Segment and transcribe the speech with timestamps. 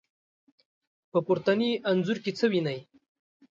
[1.11, 2.79] په پورتني انځور کې څه وينئ؟